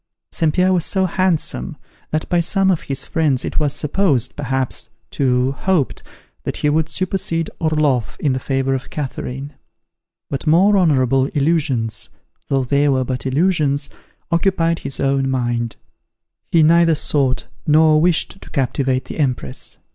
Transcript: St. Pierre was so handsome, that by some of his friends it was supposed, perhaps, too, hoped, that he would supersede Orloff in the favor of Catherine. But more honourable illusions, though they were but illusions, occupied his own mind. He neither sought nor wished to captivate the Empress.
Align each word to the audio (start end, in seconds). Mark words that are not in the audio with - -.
St. 0.31 0.51
Pierre 0.51 0.73
was 0.73 0.83
so 0.83 1.05
handsome, 1.05 1.77
that 2.09 2.27
by 2.27 2.39
some 2.39 2.71
of 2.71 2.81
his 2.81 3.05
friends 3.05 3.45
it 3.45 3.59
was 3.59 3.71
supposed, 3.71 4.35
perhaps, 4.35 4.89
too, 5.11 5.51
hoped, 5.51 6.01
that 6.43 6.57
he 6.57 6.71
would 6.71 6.89
supersede 6.89 7.51
Orloff 7.59 8.19
in 8.19 8.33
the 8.33 8.39
favor 8.39 8.73
of 8.73 8.89
Catherine. 8.89 9.53
But 10.27 10.47
more 10.47 10.75
honourable 10.75 11.27
illusions, 11.35 12.09
though 12.47 12.63
they 12.63 12.89
were 12.89 13.05
but 13.05 13.27
illusions, 13.27 13.89
occupied 14.31 14.79
his 14.79 14.99
own 14.99 15.29
mind. 15.29 15.75
He 16.51 16.63
neither 16.63 16.95
sought 16.95 17.45
nor 17.67 18.01
wished 18.01 18.41
to 18.41 18.49
captivate 18.49 19.05
the 19.05 19.19
Empress. 19.19 19.77